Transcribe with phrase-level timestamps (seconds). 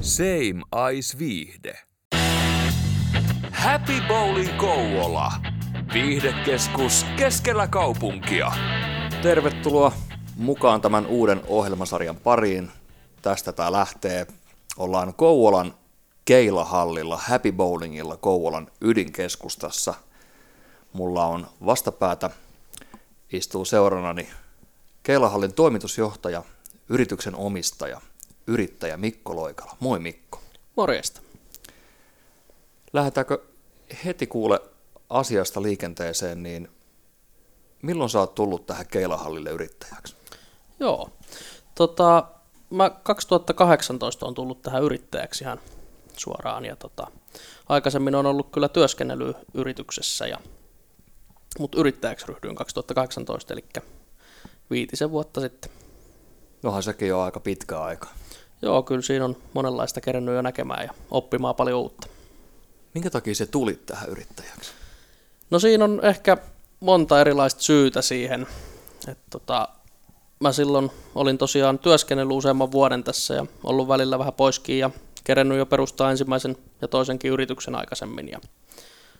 [0.00, 1.78] Same Ice Viihde.
[3.52, 5.32] Happy Bowling Kouvola.
[5.92, 8.52] Viihdekeskus keskellä kaupunkia.
[9.22, 9.92] Tervetuloa
[10.36, 12.70] mukaan tämän uuden ohjelmasarjan pariin.
[13.22, 14.26] Tästä tämä lähtee.
[14.76, 15.74] Ollaan Kouvolan
[16.24, 19.94] Keilahallilla, Happy Bowlingilla Kouvolan ydinkeskustassa.
[20.92, 22.30] Mulla on vastapäätä,
[23.32, 24.28] istuu seurannani
[25.02, 26.42] Keilahallin toimitusjohtaja,
[26.88, 28.00] yrityksen omistaja,
[28.48, 29.76] yrittäjä Mikko Loikala.
[29.80, 30.40] Moi Mikko.
[30.76, 31.20] Morjesta.
[32.92, 33.42] Lähdetäänkö
[34.04, 34.60] heti kuule
[35.10, 36.68] asiasta liikenteeseen, niin
[37.82, 40.16] milloin sä oot tullut tähän Keilahallille yrittäjäksi?
[40.80, 41.10] Joo.
[41.74, 42.28] Tota,
[42.70, 45.60] mä 2018 on tullut tähän yrittäjäksi ihan
[46.16, 46.64] suoraan.
[46.64, 47.06] Ja tota,
[47.68, 50.38] aikaisemmin on ollut kyllä työskennellyt yrityksessä, ja,
[51.58, 53.64] mutta yrittäjäksi ryhdyin 2018, eli
[54.70, 55.70] viitisen vuotta sitten.
[56.62, 58.08] Nohan sekin on aika pitkä aika.
[58.62, 62.06] Joo, kyllä siinä on monenlaista kerennyt jo näkemään ja oppimaan paljon uutta.
[62.94, 64.70] Minkä takia se tuli tähän yrittäjäksi?
[65.50, 66.36] No siinä on ehkä
[66.80, 68.46] monta erilaista syytä siihen.
[69.08, 69.68] että tota,
[70.40, 74.90] mä silloin olin tosiaan työskennellyt useamman vuoden tässä ja ollut välillä vähän poiskin ja
[75.24, 78.28] kerennyt jo perustaa ensimmäisen ja toisenkin yrityksen aikaisemmin.
[78.28, 78.40] Ja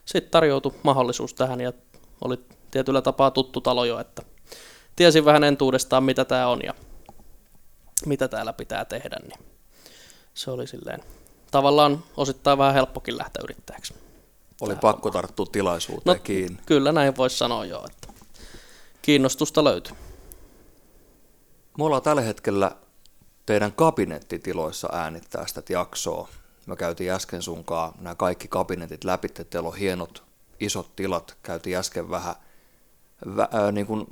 [0.04, 1.72] sitten tarjoutui mahdollisuus tähän ja
[2.24, 2.38] oli
[2.70, 4.22] tietyllä tapaa tuttu talo jo, että
[4.96, 6.74] tiesin vähän entuudestaan mitä tämä on ja
[8.06, 9.40] mitä täällä pitää tehdä, niin
[10.34, 11.02] se oli silleen
[11.50, 13.94] tavallaan osittain vähän helppokin lähteä yrittäjäksi.
[14.60, 16.58] Oli pakko tarttua tilaisuuteen no, kiinni.
[16.66, 18.08] Kyllä näin voisi sanoa jo, että
[19.02, 19.96] kiinnostusta löytyy.
[21.78, 22.76] Me ollaan tällä hetkellä
[23.46, 26.28] teidän kabinettitiloissa äänittää sitä jaksoa.
[26.66, 30.22] Me käytiin äsken sunkaan nämä kaikki kabinetit läpi, että teillä on hienot
[30.60, 31.36] isot tilat.
[31.42, 32.34] Käytiin äsken vähän
[33.36, 34.06] vä, niin kuin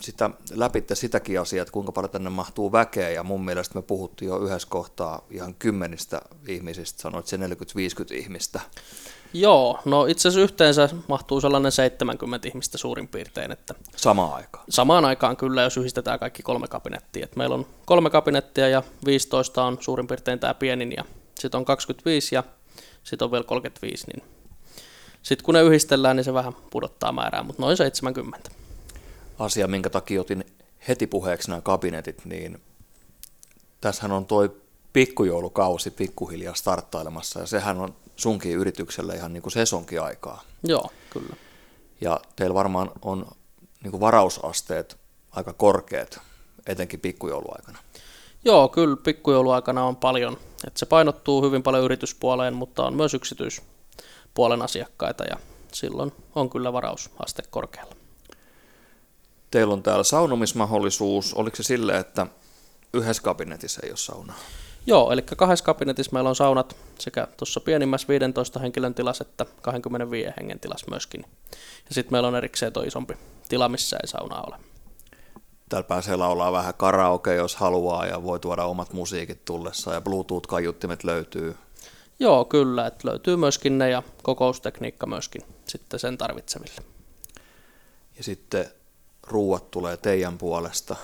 [0.00, 4.28] sitä, läpitte sitäkin asiaa, että kuinka paljon tänne mahtuu väkeä, ja mun mielestä me puhuttiin
[4.28, 7.40] jo yhdessä kohtaa ihan kymmenistä ihmisistä, sanoit se 40-50
[8.12, 8.60] ihmistä.
[9.32, 13.52] Joo, no itse asiassa yhteensä mahtuu sellainen 70 ihmistä suurin piirtein.
[13.52, 14.64] Että samaan aikaan?
[14.68, 17.24] Samaan aikaan kyllä, jos yhdistetään kaikki kolme kabinettia.
[17.24, 21.04] Et meillä on kolme kabinettia ja 15 on suurin piirtein tämä pienin ja
[21.38, 22.44] sitten on 25 ja
[23.04, 24.39] sitten on vielä 35, niin
[25.22, 28.50] sitten kun ne yhdistellään, niin se vähän pudottaa määrää, mutta noin 70.
[29.38, 30.44] Asia, minkä takia otin
[30.88, 32.60] heti puheeksi nämä kabinetit, niin
[33.80, 34.56] tässähän on toi
[34.92, 40.42] pikkujoulukausi pikkuhiljaa starttailemassa ja sehän on sunkin yritykselle ihan niin kuin sesonkin aikaa.
[40.62, 41.36] Joo, kyllä.
[42.00, 43.26] Ja teillä varmaan on
[43.82, 44.98] niin kuin varausasteet
[45.30, 46.20] aika korkeat,
[46.66, 47.78] etenkin pikkujouluaikana.
[48.44, 50.36] Joo, kyllä pikkujouluaikana on paljon.
[50.66, 53.14] Että se painottuu hyvin paljon yrityspuoleen, mutta on myös
[54.30, 55.36] yksityispuolen asiakkaita ja
[55.72, 57.94] silloin on kyllä varausaste korkealla.
[59.50, 61.34] Teillä on täällä saunomismahdollisuus.
[61.34, 62.26] Oliko se sille, että
[62.94, 64.36] yhdessä kabinetissa ei ole saunaa?
[64.86, 70.32] Joo, eli kahdessa kabinetissa meillä on saunat sekä tuossa pienimmässä 15 henkilön tilassa että 25
[70.40, 71.24] hengen tilassa myöskin.
[71.88, 73.14] Ja sitten meillä on erikseen tuo isompi
[73.48, 74.56] tila, missä ei saunaa ole.
[75.68, 81.04] Täällä pääsee laulaa vähän karaoke, jos haluaa, ja voi tuoda omat musiikit tullessa, ja Bluetooth-kaiuttimet
[81.04, 81.56] löytyy.
[82.20, 86.80] Joo, kyllä, että löytyy myöskin ne, ja kokoustekniikka myöskin sitten sen tarvitseville.
[88.16, 88.66] Ja sitten
[89.26, 90.96] ruuat tulee teidän puolesta.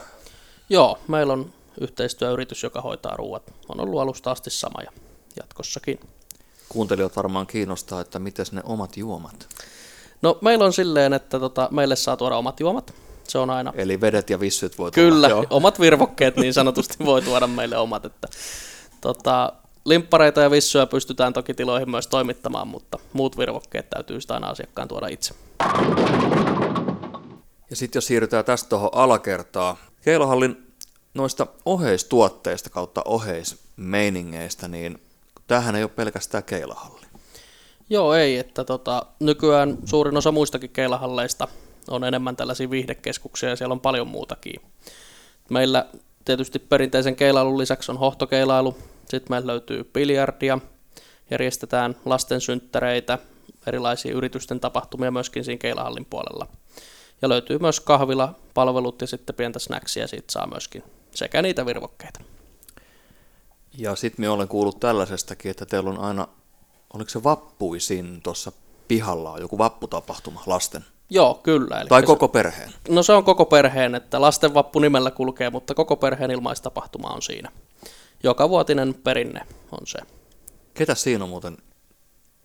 [0.68, 3.54] Joo, meillä on yhteistyöyritys, joka hoitaa ruuat.
[3.68, 4.90] On ollut alusta asti sama ja
[5.36, 6.00] jatkossakin.
[6.68, 9.48] Kuuntelijat varmaan kiinnostaa, että miten ne omat juomat?
[10.22, 12.94] No meillä on silleen, että tota, meille saa tuoda omat juomat.
[13.28, 13.72] Se on aina...
[13.76, 15.10] Eli vedet ja vissyt voi tuoda.
[15.10, 15.46] Kyllä, joo.
[15.50, 18.04] omat virvokkeet niin sanotusti voi tuoda meille omat.
[18.04, 18.28] Että,
[19.00, 19.52] tota,
[19.86, 24.88] limppareita ja vissyä pystytään toki tiloihin myös toimittamaan, mutta muut virvokkeet täytyy sitä aina asiakkaan
[24.88, 25.34] tuoda itse.
[27.70, 30.72] Ja sitten jos siirrytään tästä tuohon alakertaan, Keilohallin
[31.14, 34.98] noista oheistuotteista kautta oheismeiningeistä, niin
[35.46, 37.06] tämähän ei ole pelkästään keilahalli.
[37.90, 41.48] Joo, ei, että tota, nykyään suurin osa muistakin keilahalleista
[41.88, 44.60] on enemmän tällaisia viihdekeskuksia ja siellä on paljon muutakin.
[45.50, 45.86] Meillä
[46.24, 48.76] tietysti perinteisen keilailun lisäksi on hohtokeilailun,
[49.10, 50.58] sitten meillä löytyy biljardia,
[51.30, 53.18] järjestetään lastensynttäreitä,
[53.66, 56.46] erilaisia yritysten tapahtumia myöskin siinä keilahallin puolella.
[57.22, 60.82] Ja löytyy myös kahvila, palvelut ja sitten pientä snacksia siitä saa myöskin
[61.14, 62.20] sekä niitä virvokkeita.
[63.78, 66.28] Ja sitten me olen kuullut tällaisestakin, että teillä on aina,
[66.94, 68.52] oliko se vappuisin tuossa
[68.88, 70.84] pihalla on joku vapputapahtuma lasten?
[71.10, 71.80] Joo, kyllä.
[71.80, 72.72] Eli tai koko perheen?
[72.88, 77.22] No se on koko perheen, että lasten vappu nimellä kulkee, mutta koko perheen ilmaistapahtuma on
[77.22, 77.52] siinä.
[78.22, 79.40] Joka vuotinen perinne
[79.72, 79.98] on se.
[80.74, 81.56] Ketä siinä on muuten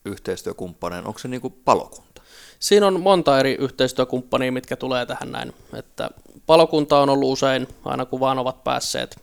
[0.06, 1.08] yhteistyökumppaneen?
[1.08, 2.22] Onko se niin kuin palokunta?
[2.60, 5.54] Siinä on monta eri yhteistyökumppania, mitkä tulee tähän näin.
[5.74, 6.10] Että
[6.46, 9.20] palokunta on ollut usein, aina kun vaan ovat päässeet.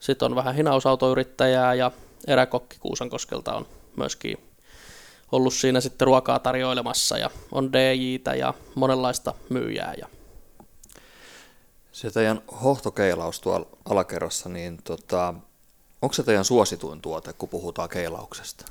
[0.00, 1.90] Sitten on vähän hinausautoyrittäjää ja
[2.26, 3.66] eräkokki Kuusankoskelta on
[3.96, 4.38] myöskin
[5.32, 9.94] ollut siinä sitten ruokaa tarjoilemassa ja on DJtä ja monenlaista myyjää.
[9.98, 10.06] Ja...
[11.92, 15.34] Se teidän hohtokeilaus tuolla alakerrassa, niin tota,
[16.02, 18.64] onko se teidän suosituin tuote, kun puhutaan keilauksesta?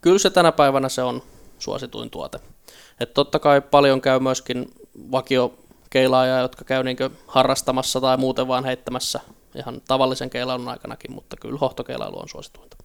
[0.00, 1.22] Kyllä se tänä päivänä se on
[1.58, 2.40] suosituin tuote.
[3.00, 4.74] Et totta kai paljon käy myöskin
[5.10, 9.20] vakiokeilaajia, jotka käy niin harrastamassa tai muuten vaan heittämässä
[9.54, 12.76] ihan tavallisen keilailun aikanakin, mutta kyllä hohtokeilailu on suosituinta.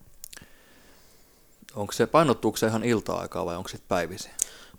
[1.76, 4.32] Onko se, painottuuko se ihan ilta-aikaa vai onko se päivisin?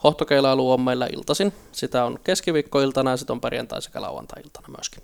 [0.04, 1.52] Hohtokeilailu on meillä iltaisin.
[1.72, 5.02] Sitä on keskiviikkoiltana ja sitten on perjantai- sekä lauantai-iltana myöskin.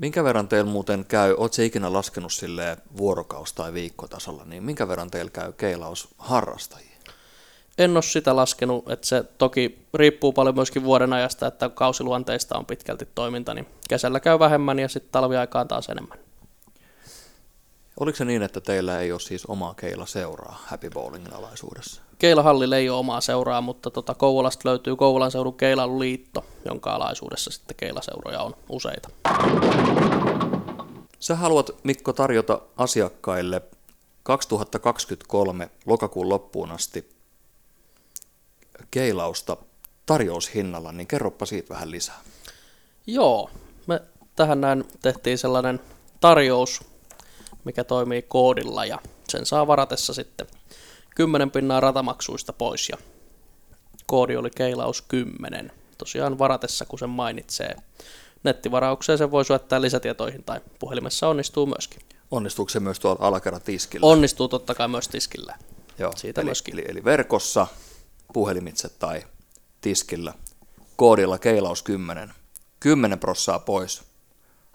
[0.00, 4.88] Minkä verran teillä muuten käy, oot se ikinä laskenut sille vuorokaus- tai viikkotasolla, niin minkä
[4.88, 6.96] verran teillä käy keilaus harrastajia?
[7.78, 12.66] En ole sitä laskenut, että se toki riippuu paljon myöskin vuoden ajasta, että kausiluonteista on
[12.66, 16.18] pitkälti toiminta, niin kesällä käy vähemmän ja sitten talviaikaan taas enemmän.
[18.00, 19.74] Oliko se niin, että teillä ei ole siis omaa
[20.04, 22.02] seuraa Happy Bowlingin alaisuudessa?
[22.20, 27.76] Keilahallille ei ole omaa seuraa, mutta tota Kouvolasta löytyy Kouvolan seudun keilailuliitto, jonka alaisuudessa sitten
[27.76, 29.08] keilaseuroja on useita.
[31.20, 33.62] Sä haluat, Mikko, tarjota asiakkaille
[34.22, 37.10] 2023 lokakuun loppuun asti
[38.90, 39.56] keilausta
[40.06, 42.20] tarjoushinnalla, niin kerropa siitä vähän lisää.
[43.06, 43.50] Joo,
[43.86, 44.00] me
[44.36, 45.80] tähän näin tehtiin sellainen
[46.20, 46.80] tarjous,
[47.64, 50.46] mikä toimii koodilla ja sen saa varatessa sitten
[51.20, 52.96] 10 pinnaa ratamaksuista pois ja
[54.06, 55.72] koodi oli keilaus 10.
[55.98, 57.76] Tosiaan varatessa, kun sen mainitsee.
[58.44, 62.00] Nettivaraukseen sen voi syöttää lisätietoihin tai puhelimessa onnistuu myöskin.
[62.30, 64.06] Onnistuuko se myös tuolla alakerran tiskillä?
[64.06, 65.58] Onnistuu totta kai myös tiskillä.
[65.98, 66.74] Joo, Siitä eli, myöskin.
[66.74, 67.66] Eli, eli verkossa,
[68.32, 69.22] puhelimitse tai
[69.80, 70.34] tiskillä,
[70.96, 72.32] koodilla keilaus 10.
[72.80, 74.02] 10 prossaa pois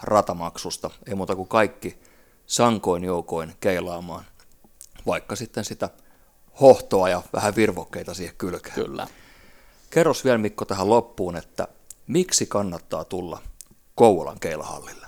[0.02, 1.98] ratamaksusta, ei muuta kuin kaikki
[2.46, 4.26] sankoin joukoin keilaamaan,
[5.06, 5.90] vaikka sitten sitä
[6.62, 8.76] hohtoa ja vähän virvokkeita siihen kylkeen.
[8.76, 9.08] Kyllä.
[9.90, 11.68] Kerros vielä Mikko tähän loppuun, että
[12.08, 13.40] miksi kannattaa tulla
[13.96, 15.08] Kouvolan keilahallille?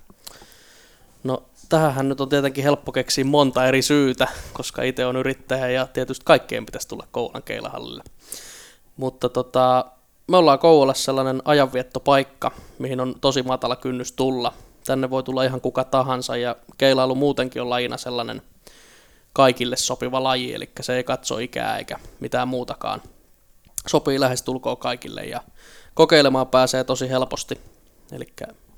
[1.24, 5.88] No tähän nyt on tietenkin helppo keksiä monta eri syytä, koska itse on yrittäjä ja
[5.88, 8.04] tietysti kaikkien pitäisi tulla Kouvolan keilahallille.
[8.98, 9.86] Mutta tota,
[10.28, 14.54] me ollaan Kouvolassa sellainen ajanviettopaikka, mihin on tosi matala kynnys tulla.
[14.86, 18.42] Tänne voi tulla ihan kuka tahansa ja keilailu muutenkin on lajina sellainen
[19.38, 23.02] kaikille sopiva laji, eli se ei katso ikää eikä mitään muutakaan.
[23.88, 25.42] Sopii lähes tulkoon kaikille ja
[25.94, 27.62] kokeilemaan pääsee tosi helposti.
[28.12, 28.34] Eli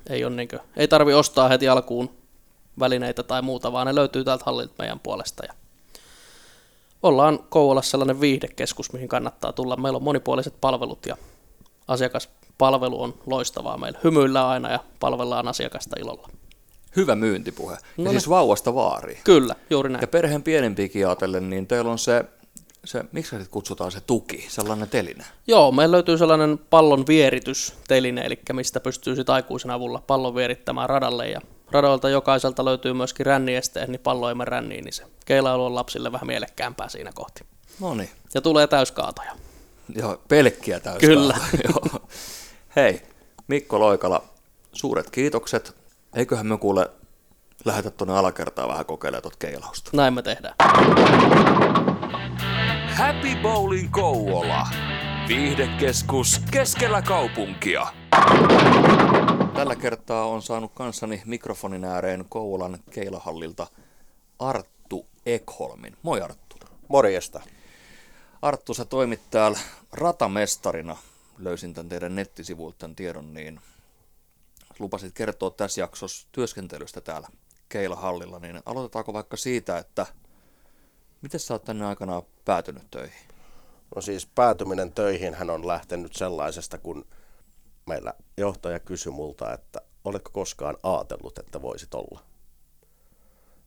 [0.10, 2.10] ei, on niinkö, ei tarvi ostaa heti alkuun
[2.80, 5.46] välineitä tai muuta, vaan ne löytyy täältä hallilta meidän puolesta.
[5.46, 5.54] Ja
[7.04, 9.78] ollaan Kouvolassa sellainen viihdekeskus, mihin kannattaa tulla.
[9.78, 11.18] Meillä on monipuoliset palvelut ja
[11.88, 14.00] asiakaspalvelu on loistavaa meillä.
[14.04, 16.30] Hymyillään aina ja palvellaan asiakasta ilolla.
[16.96, 17.78] Hyvä myyntipuhe.
[17.98, 19.20] No ja siis vauvasta vaariin.
[19.24, 20.02] Kyllä, juuri näin.
[20.02, 22.26] Ja perheen pienempiäkin ajatellen, niin teillä on se,
[22.86, 25.26] se miksi se kutsutaan se tuki, sellainen teline?
[25.48, 31.28] Joo, meillä löytyy sellainen pallon vieritysteline, eli mistä pystyy sitten aikuisen avulla pallon vierittämään radalle.
[31.28, 31.42] Ja
[31.72, 36.12] radalta jokaiselta löytyy myöskin ränniesteet, niin pallo ei mene ränniin, niin se keilailu on lapsille
[36.12, 37.42] vähän mielekkäämpää siinä kohti.
[37.80, 38.10] No niin.
[38.34, 39.32] Ja tulee täyskaatoja.
[39.96, 41.16] Joo, pelkkiä täyskaatoja.
[41.16, 41.38] Kyllä.
[41.68, 42.08] Joo.
[42.76, 43.02] Hei,
[43.48, 44.24] Mikko Loikala,
[44.74, 45.79] suuret kiitokset.
[46.16, 46.92] Eiköhän me kuule
[47.66, 49.92] lähetä tuonne alakertaan vähän kokeilemaan tuota keilausta.
[49.94, 50.56] Näin me tehdään.
[52.94, 54.68] Happy Bowling Kouvola.
[55.28, 57.88] Viihdekeskus keskellä kaupunkia.
[59.54, 63.68] Tällä kertaa on saanut kanssani mikrofonin ääreen Kouvolan keilahallilta
[64.40, 65.98] Arttu Ekholmin.
[66.04, 66.56] Moi Arttu.
[66.88, 67.42] Morjesta.
[68.42, 69.60] Arttu, sä toimit täällä
[69.92, 70.98] ratamestarina.
[71.38, 73.60] Löysin tämän teidän nettisivuilta tämän tiedon, niin
[74.80, 77.28] lupasit kertoa tässä jaksossa työskentelystä täällä
[77.70, 80.06] Keilahallilla, niin aloitetaanko vaikka siitä, että
[81.22, 83.30] miten sä oot tänne aikana päätynyt töihin?
[83.96, 87.06] No siis päätyminen töihin hän on lähtenyt sellaisesta, kun
[87.86, 92.24] meillä johtaja kysyi multa, että oletko koskaan ajatellut, että voisit olla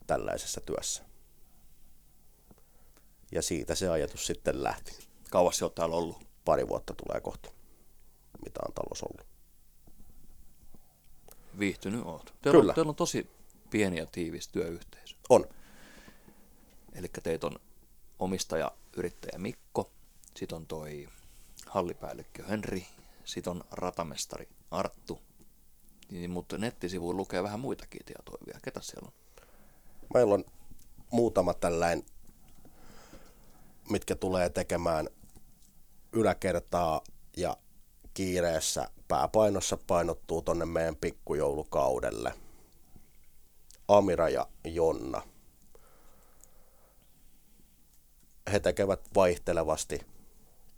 [0.07, 1.03] tällaisessa työssä.
[3.33, 5.09] Ja siitä se ajatus sitten lähti.
[5.31, 6.27] Kauas se on täällä ollut?
[6.45, 7.51] Pari vuotta tulee kohta,
[8.45, 9.32] mitä on talous ollut.
[11.59, 12.35] Viihtynyt oot.
[12.43, 12.71] Teillä, Kyllä.
[12.71, 13.31] On, teillä on tosi
[13.71, 15.17] pieni ja tiivis työyhteisö.
[15.29, 15.45] On.
[16.95, 17.57] Eli teitä on
[18.19, 19.91] omistaja, yrittäjä Mikko,
[20.37, 21.09] sitten on toi
[21.67, 22.87] hallipäällikkö Henri,
[23.25, 25.21] sitten on ratamestari Arttu,
[26.11, 28.61] niin, mutta nettisivuilla lukee vähän muitakin tietoja vielä.
[28.65, 29.13] Ketä siellä on?
[30.15, 30.45] Meillä on
[31.11, 32.05] muutama tällainen,
[33.91, 35.09] mitkä tulee tekemään
[36.13, 37.01] yläkertaa
[37.37, 37.57] ja
[38.15, 42.35] kiireessä pääpainossa painottuu tonne meidän pikkujoulukaudelle.
[43.89, 45.23] Amira ja Jonna.
[48.53, 50.07] he tekevät vaihtelevasti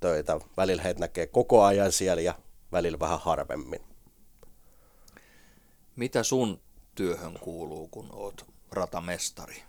[0.01, 0.41] töitä.
[0.57, 2.35] Välillä heitä näkee koko ajan siellä ja
[2.73, 3.81] välillä vähän harvemmin.
[5.97, 6.61] Mitä sun
[6.95, 9.63] työhön kuuluu, kun oot ratamestari?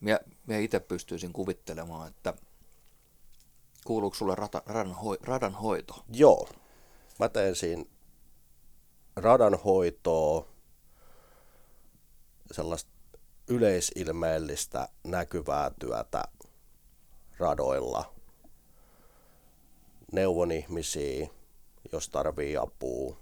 [0.00, 2.34] Minä, minä itse pystyisin kuvittelemaan, että
[3.84, 6.04] kuuluuko sulle rata, radan, hoi, radan hoito?
[6.12, 6.48] Joo,
[7.18, 7.84] mä teen siinä
[9.16, 10.48] radan hoitoa,
[12.52, 12.90] sellaista
[13.48, 16.22] yleisilmeellistä näkyvää työtä
[17.38, 18.14] radoilla.
[20.12, 21.28] Neuvon ihmisiä,
[21.92, 23.16] jos tarvii apua.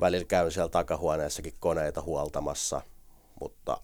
[0.00, 2.80] Välillä käyn siellä takahuoneessakin koneita huoltamassa,
[3.40, 3.80] mutta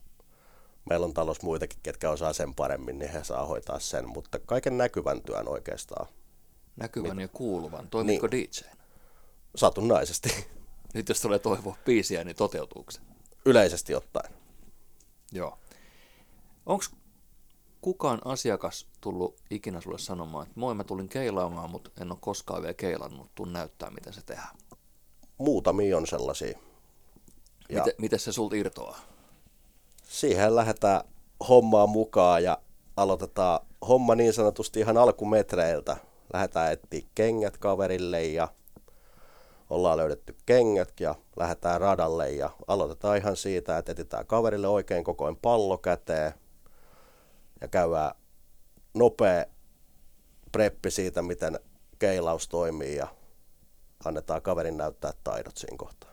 [0.90, 4.08] meillä on talous muitakin, ketkä osaa sen paremmin, niin he saa hoitaa sen.
[4.08, 6.06] Mutta kaiken näkyvän työn oikeastaan.
[6.76, 7.88] Näkyvän ja kuuluvan.
[7.88, 8.48] Toimitko niin.
[8.50, 8.81] DJ?
[9.56, 10.46] Satunnaisesti.
[10.94, 13.00] Nyt jos tulee toivoa biisiä, niin toteutuuko se?
[13.44, 14.32] Yleisesti ottaen.
[15.32, 15.58] Joo.
[16.66, 16.84] Onko
[17.80, 22.62] kukaan asiakas tullut ikinä sulle sanomaan, että moi mä tulin keilaamaan, mutta en ole koskaan
[22.62, 24.56] vielä keilannut, tuun näyttää miten se tehdään.
[25.38, 26.58] Muutamia on sellaisia.
[27.68, 29.00] Ja miten, miten se sulta irtoaa?
[30.02, 31.00] Siihen lähdetään
[31.48, 32.58] hommaan mukaan ja
[32.96, 35.96] aloitetaan homma niin sanotusti ihan alkumetreiltä.
[36.32, 38.48] Lähdetään etsiä kengät kaverille ja
[39.72, 45.36] ollaan löydetty kengät ja lähdetään radalle ja aloitetaan ihan siitä, että etsitään kaverille oikein kokoin
[45.36, 46.32] pallo käteen
[47.60, 48.14] ja käydään
[48.94, 49.44] nopea
[50.52, 51.60] preppi siitä, miten
[51.98, 53.06] keilaus toimii ja
[54.04, 56.12] annetaan kaverin näyttää taidot siinä kohtaa.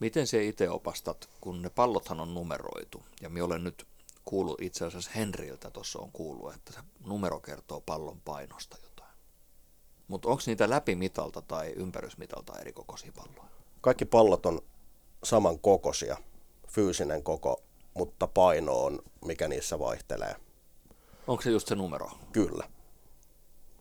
[0.00, 3.86] Miten se itse opastat, kun ne pallothan on numeroitu, ja minä olen nyt
[4.24, 8.93] kuullut itse asiassa Henriltä tuossa on kuullut, että se numero kertoo pallon painosta jotain.
[10.08, 13.50] Mutta onko niitä läpimitalta tai ympärysmitalta eri kokoisia palloja?
[13.80, 14.60] Kaikki pallot on
[15.24, 16.16] saman kokoisia,
[16.68, 17.62] fyysinen koko,
[17.94, 20.36] mutta paino on, mikä niissä vaihtelee.
[21.26, 22.10] Onko se just se numero?
[22.32, 22.68] Kyllä.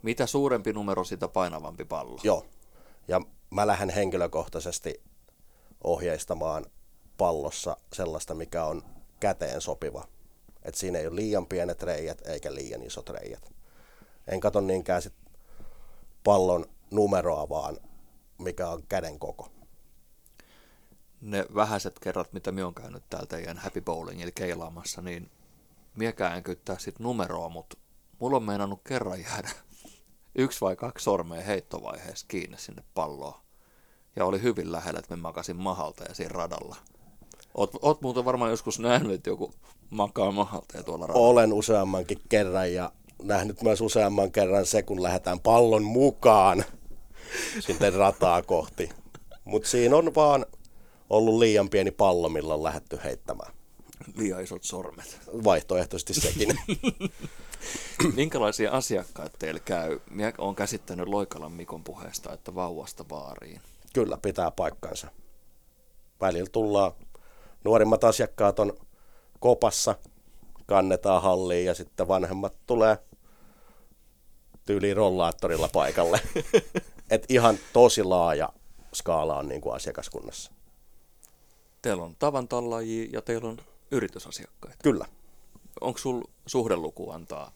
[0.01, 2.20] Mitä suurempi numero, sitä painavampi pallo?
[2.24, 2.46] Joo.
[3.08, 5.01] Ja mä lähden henkilökohtaisesti
[5.84, 6.65] ohjeistamaan
[7.18, 8.84] pallossa sellaista, mikä on
[9.20, 10.08] käteen sopiva.
[10.63, 13.51] Et siinä ei ole liian pienet reijät eikä liian isot reijät.
[14.27, 15.13] En katso niinkään sit
[16.24, 17.77] pallon numeroa, vaan
[18.38, 19.50] mikä on käden koko.
[21.22, 25.32] Ne vähäiset kerrat, mitä minä olen käynyt täältä teidän Happy Bowlingilla keilaamassa, niin
[25.96, 27.77] miekään en kyttää sit numeroa, mutta
[28.20, 29.50] mulla on meinannut kerran jäädä
[30.36, 33.44] yksi vai kaksi sormea heittovaiheessa kiinni sinne palloon.
[34.15, 36.75] Ja oli hyvin lähellä, että me makasin mahalta ja siinä radalla.
[37.53, 39.53] Oot, oot muuten varmaan joskus nähnyt, että joku
[39.89, 41.27] makaa mahalta ja tuolla radalla.
[41.27, 42.92] Olen useammankin kerran ja
[43.24, 46.65] nähnyt myös useamman kerran se, kun lähdetään pallon mukaan
[47.60, 48.89] sitten rataa kohti.
[49.46, 50.46] Mutta siinä on vaan
[51.10, 53.53] ollut liian pieni pallo, millä on lähdetty heittämään.
[54.15, 55.20] Liian isot sormet.
[55.44, 56.60] Vaihtoehtoisesti sekin.
[58.15, 60.00] Minkälaisia asiakkaita teillä käy?
[60.10, 63.62] Minä olen käsittänyt Loikalan Mikon puheesta, että vauvasta baariin.
[63.94, 65.08] Kyllä, pitää paikkansa.
[66.22, 66.92] Välillä tullaan,
[67.63, 68.74] nuorimmat asiakkaat on
[69.39, 69.96] kopassa,
[70.65, 72.98] kannetaan halliin ja sitten vanhemmat tulee
[74.65, 76.22] tyyliin rollaattorilla paikalle.
[77.10, 78.50] Et ihan tosi laaja
[78.93, 80.51] skaala on niin kuin asiakaskunnassa.
[81.82, 83.58] Teillä on tavantallajia ja teillä on
[83.91, 84.77] yritysasiakkaita.
[84.84, 85.05] Kyllä.
[85.82, 87.51] Onko sul suhdeluku antaa,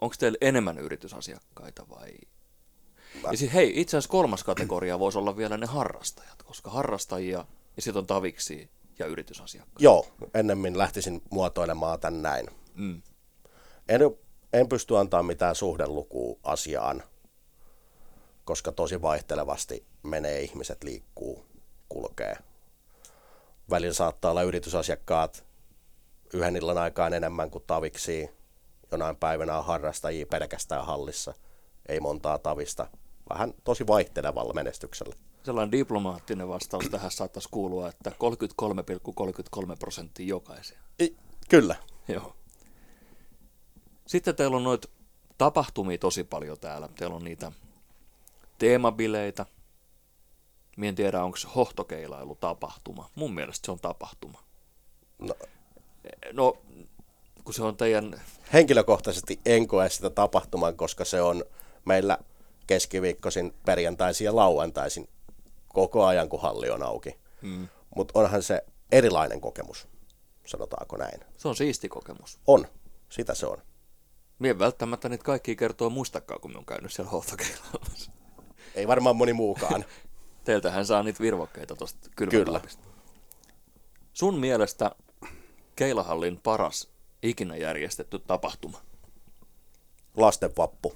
[0.00, 2.12] onko teillä enemmän yritysasiakkaita vai?
[3.22, 3.28] Mä...
[3.30, 7.44] Ja siis hei, itse asiassa kolmas kategoria voisi olla vielä ne harrastajat, koska harrastajia
[7.76, 9.84] ja sitten on taviksi ja yritysasiakkaita.
[9.84, 12.46] Joo, ennemmin lähtisin muotoilemaan tän näin.
[12.74, 13.02] Mm.
[13.88, 14.00] En,
[14.52, 17.02] en pysty antaa mitään suhdelukua asiaan,
[18.44, 21.44] koska tosi vaihtelevasti menee ihmiset liikkuu,
[21.88, 22.36] kulkee.
[23.70, 25.44] Välillä saattaa olla yritysasiakkaat
[26.34, 28.30] yhden illan aikaan enemmän kuin taviksi.
[28.92, 31.34] Jonain päivänä on harrastajia pelkästään hallissa.
[31.88, 32.86] Ei montaa tavista.
[33.30, 35.14] Vähän tosi vaihtelevalla menestyksellä.
[35.42, 40.78] Sellainen diplomaattinen vastaus tähän saattaisi kuulua, että 33,33 prosenttia jokaisia.
[41.02, 41.16] I,
[41.48, 41.76] kyllä.
[42.08, 42.36] Joo.
[44.10, 44.88] Sitten teillä on noita
[45.38, 46.88] tapahtumia tosi paljon täällä.
[46.88, 47.52] Teillä on niitä
[48.58, 49.46] teemabileitä.
[50.76, 53.10] Mie en tiedä, onko hohtokeilailu tapahtuma.
[53.14, 54.42] Mun mielestä se on tapahtuma.
[55.18, 55.34] No,
[56.32, 56.56] No,
[57.44, 58.20] kun se on teidän...
[58.52, 61.44] henkilökohtaisesti en koe sitä tapahtuman, koska se on
[61.84, 62.18] meillä
[62.66, 65.08] keskiviikkoisin, perjantaisin ja lauantaisin
[65.68, 67.16] koko ajan, kun halli on auki.
[67.42, 67.68] Mm.
[67.96, 69.88] Mutta onhan se erilainen kokemus,
[70.46, 71.20] sanotaanko näin.
[71.36, 72.38] Se on siisti kokemus.
[72.46, 72.66] On,
[73.08, 73.62] sitä se on.
[74.40, 78.12] Mie välttämättä niitä kaikki kertoo muistakaan, kun me on käynyt siellä hohtokeilaamassa.
[78.74, 79.84] Ei varmaan moni muukaan.
[80.44, 82.30] Teiltähän saa niitä virvokkeita tuosta Kyllä.
[82.30, 82.86] kylmäkaapista.
[84.12, 84.90] Sun mielestä
[85.76, 86.88] Keilahallin paras
[87.22, 88.80] ikinä järjestetty tapahtuma?
[90.16, 90.94] Lasten vappu.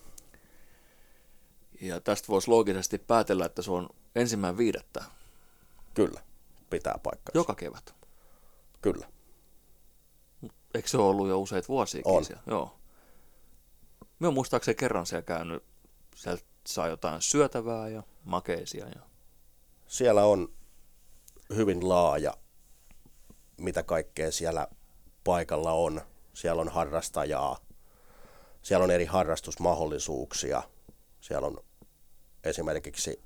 [1.80, 5.04] Ja tästä voisi loogisesti päätellä, että se on ensimmäinen viidettä
[5.94, 6.20] Kyllä,
[6.70, 7.30] pitää paikkaa.
[7.34, 7.94] joka kevät.
[8.82, 9.08] Kyllä.
[10.74, 12.24] Eikö se ole ollut jo useita vuosiakin On.
[12.24, 12.42] siellä?
[12.46, 12.76] Joo.
[14.22, 15.64] On muistaakseni kerran siellä käynyt,
[16.16, 18.88] sieltä saa jotain syötävää ja makeisia.
[18.88, 19.00] Ja...
[19.86, 20.52] Siellä on
[21.54, 22.34] hyvin laaja,
[23.56, 24.68] mitä kaikkea siellä
[25.24, 26.00] paikalla on.
[26.34, 27.56] Siellä on harrastajaa,
[28.62, 30.62] siellä on eri harrastusmahdollisuuksia.
[31.20, 31.64] Siellä on
[32.44, 33.22] esimerkiksi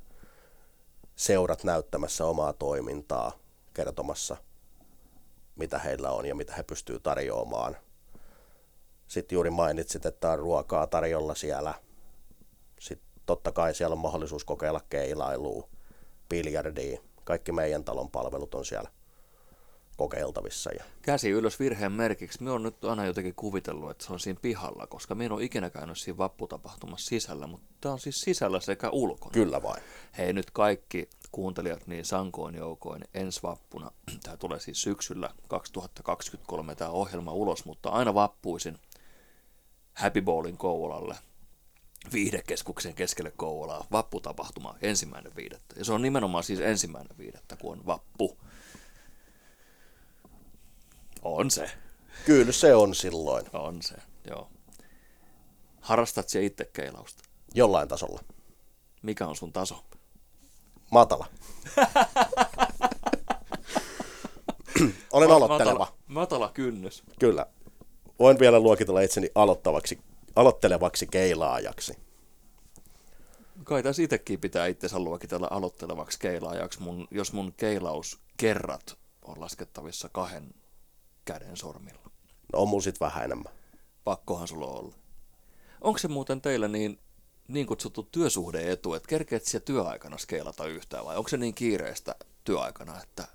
[1.16, 3.32] seurat näyttämässä omaa toimintaa,
[3.74, 4.36] kertomassa,
[5.56, 7.76] mitä heillä on ja mitä he pystyvät tarjoamaan.
[9.08, 11.74] Sitten juuri mainitsit, että on ruokaa tarjolla siellä.
[12.80, 15.68] Sitten totta kai siellä on mahdollisuus kokeilla keilailua,
[16.28, 17.00] biljardia.
[17.24, 18.90] Kaikki meidän talon palvelut on siellä
[19.96, 20.70] kokeiltavissa.
[20.72, 22.42] Ja Käsi ylös virheen merkiksi.
[22.42, 25.44] Me on nyt aina jotenkin kuvitellut, että se on siinä pihalla, koska me en ole
[25.44, 29.32] ikinä käynyt siinä vapputapahtumassa sisällä, mutta tämä on siis sisällä sekä ulkona.
[29.32, 29.82] kyllä vain.
[30.18, 33.90] Hei nyt kaikki kuuntelijat niin sankoin joukoin ensi vappuna.
[34.22, 38.78] Tämä tulee siis syksyllä 2023 tämä ohjelma ulos, mutta aina vappuisin
[39.98, 41.16] Happy Bowlin Kouvolalle
[42.12, 45.74] viihdekeskuksen keskelle Kouvolaa vapputapahtuma ensimmäinen viidettä.
[45.78, 48.38] Ja se on nimenomaan siis ensimmäinen viidettä, kun on vappu.
[51.22, 51.70] On se,
[52.24, 53.94] Kyllä se on silloin, on se,
[54.30, 54.50] joo.
[55.80, 57.24] Harrastat se itse keilausta?
[57.54, 58.20] jollain tasolla.
[59.02, 59.84] Mikä on sun taso?
[60.90, 61.26] Matala.
[65.12, 65.78] Olen aloitteleva.
[65.78, 67.02] Matala, matala kynnys.
[67.18, 67.46] Kyllä.
[68.18, 69.98] Voin vielä luokitella itseni aloittavaksi,
[70.36, 71.92] aloittelevaksi keilaajaksi.
[73.64, 80.54] Kai tässä itsekin pitää itsensä luokitella aloittelevaksi keilaajaksi, mun, jos mun keilauskerrat on laskettavissa kahden
[81.24, 82.00] käden sormilla.
[82.52, 83.52] No on mulla sit vähän enemmän.
[84.04, 84.94] Pakkohan sulla olla.
[85.80, 86.98] Onko se muuten teillä niin,
[87.48, 92.14] niin kutsuttu työsuhdeetu, että kerkeät siellä työaikana skeilata yhtään vai onko se niin kiireistä
[92.44, 93.28] työaikana, että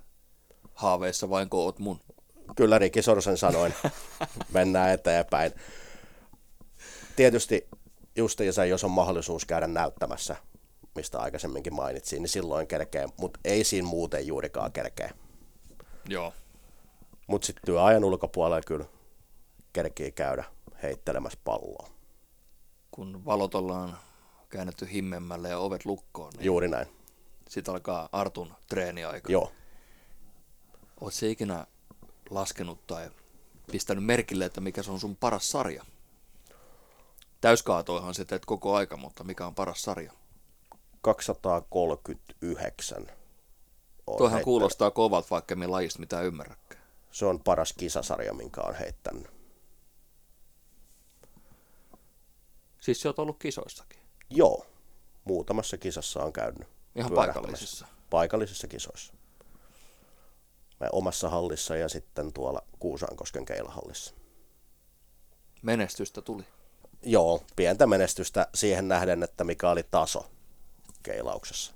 [0.73, 1.99] haaveissa vain oot mun?
[2.56, 3.73] Kyllä Riki Sorsen sanoin.
[4.53, 5.51] Mennään eteenpäin.
[7.15, 7.67] Tietysti
[8.15, 10.36] justiinsa, jos on mahdollisuus käydä näyttämässä,
[10.95, 15.10] mistä aikaisemminkin mainitsin, niin silloin kerkee, mutta ei siinä muuten juurikaan kerkee.
[16.10, 16.34] Joo.
[17.27, 18.86] Mutta sitten työajan ulkopuolella kyllä
[19.73, 20.43] kerkii käydä
[20.84, 21.89] heittelemässä palloa.
[22.91, 23.97] Kun valot ollaan
[24.49, 26.88] käännetty himmemmälle ja ovet lukkoon, niin Juuri näin.
[27.49, 29.32] sitten alkaa Artun treeniaika.
[29.32, 29.51] Joo.
[31.01, 31.67] Oletko ikinä
[32.29, 33.12] laskenut tai
[33.71, 35.86] pistänyt merkille, että mikä se on sun paras sarja?
[37.41, 40.13] Täyskaatoihan se teet koko aika, mutta mikä on paras sarja?
[41.01, 42.97] 239.
[42.97, 43.07] on
[44.17, 44.43] Toihan heittänyt.
[44.43, 46.83] kuulostaa kovalta, vaikka me lajista mitään ymmärräkään.
[47.12, 49.27] Se on paras kisasarja, minkä on heittänyt.
[52.79, 53.99] Siis sä oot ollut kisoissakin.
[54.29, 54.65] Joo.
[55.25, 56.67] Muutamassa kisassa on käynyt.
[56.95, 57.88] Ihan paikallisissa.
[58.09, 59.13] Paikallisissa kisoissa.
[60.91, 64.13] Omassa hallissa ja sitten tuolla Kuusaankosken keilahallissa.
[65.62, 66.43] Menestystä tuli.
[67.03, 70.31] Joo, pientä menestystä siihen nähden, että mikä oli taso
[71.03, 71.73] keilauksessa.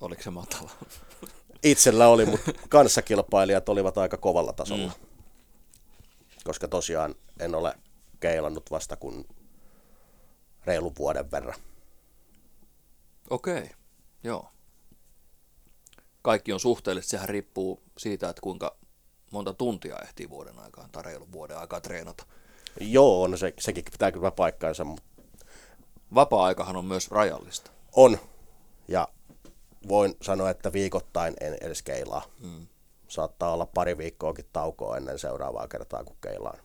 [0.00, 0.70] Oliko se matala?
[1.62, 4.92] Itsellä oli, mutta kanssakilpailijat olivat aika kovalla tasolla.
[5.00, 5.06] Mm.
[6.44, 7.74] Koska tosiaan en ole
[8.20, 9.24] keilannut vasta kun
[10.66, 11.58] reilun vuoden verran.
[13.30, 13.70] Okei,
[14.24, 14.48] joo.
[16.28, 18.76] Kaikki on suhteellista, sehän riippuu siitä, että kuinka
[19.32, 22.26] monta tuntia ehtii vuoden aikaan tai reilun vuoden aikaa treenata.
[22.80, 25.02] Joo, on se, sekin pitää kyllä paikkaansa, mutta
[26.14, 27.70] Vapaa-aikahan on myös rajallista.
[27.96, 28.18] on.
[28.88, 29.08] Ja
[29.88, 32.22] voin sanoa, että viikoittain en edes keilaa.
[32.40, 32.66] Mm.
[33.08, 36.58] Saattaa olla pari viikkoakin taukoa ennen seuraavaa kertaa, kun keilaan.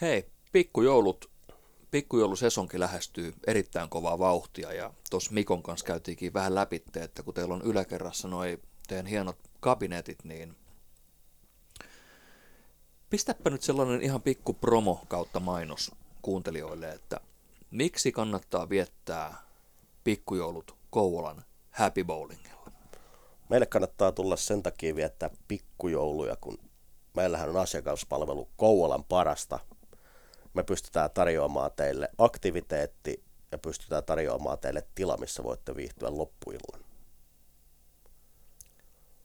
[0.00, 1.30] Hei, pikkujoulut,
[1.92, 7.54] pikkujoulusesonki lähestyy erittäin kovaa vauhtia ja tuossa Mikon kanssa käytiinkin vähän läpi, että kun teillä
[7.54, 10.56] on yläkerrassa noi teidän hienot kabinetit, niin
[13.10, 15.90] pistäpä nyt sellainen ihan pikku promo kautta mainos
[16.22, 17.20] kuuntelijoille, että
[17.70, 19.34] miksi kannattaa viettää
[20.04, 22.72] pikkujoulut Kouvolan Happy Bowlingilla.
[23.50, 26.58] Meille kannattaa tulla sen takia viettää pikkujouluja, kun
[27.16, 29.58] meillähän on asiakaspalvelu Kouvolan parasta.
[30.54, 36.84] Me pystytään tarjoamaan teille aktiviteetti ja pystytään tarjoamaan teille tila, missä voitte viihtyä loppuillan.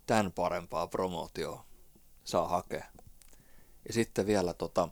[0.06, 1.66] Tämän parempaa promootioa
[2.24, 2.86] saa hakea.
[3.88, 4.90] Ja sitten vielä tota,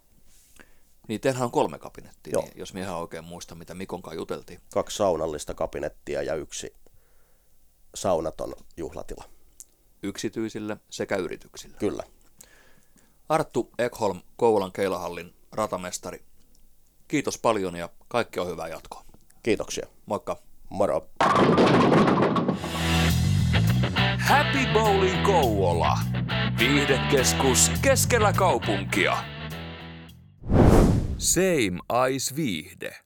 [1.08, 2.42] niin teillähän on kolme kabinettia, Joo.
[2.42, 4.62] niin, jos minä ihan oikein muistan, mitä Mikon kanssa juteltiin.
[4.74, 6.74] Kaksi saunallista kabinettia ja yksi
[7.96, 9.24] saunaton juhlatila.
[10.04, 11.78] Yksityisille sekä yrityksille.
[11.78, 12.04] Kyllä.
[13.30, 16.24] Arttu Ekholm, Kouvolan keilahallin ratamestari.
[17.08, 19.06] Kiitos paljon ja kaikki on hyvää jatkoa.
[19.44, 19.88] Kiitoksia.
[20.06, 20.38] Moikka.
[20.70, 21.10] Moro.
[24.20, 25.98] Happy Bowling Kouvola.
[26.60, 29.18] Viihdekeskus keskellä kaupunkia.
[31.18, 33.05] Same Ice Viihde.